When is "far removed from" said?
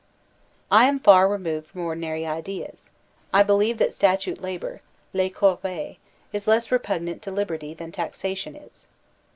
0.99-1.81